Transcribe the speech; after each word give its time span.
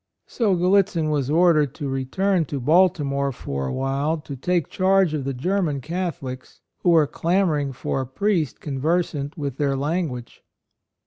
So 0.25 0.55
Gallitzin 0.55 1.11
was 1.11 1.29
ordered 1.29 1.75
to 1.75 1.87
return 1.87 2.45
to 2.45 2.59
Balti 2.59 3.05
more 3.05 3.31
for 3.31 3.67
a 3.67 3.71
while 3.71 4.17
to 4.21 4.35
take 4.35 4.67
charge 4.67 5.13
of 5.13 5.25
the 5.25 5.33
German 5.35 5.79
Catholics, 5.79 6.59
who 6.79 6.89
were 6.89 7.05
clamoring 7.05 7.71
for 7.71 8.01
a 8.01 8.07
priest 8.07 8.59
con 8.61 8.79
versant 8.79 9.37
with 9.37 9.57
their 9.57 9.75
language. 9.77 10.43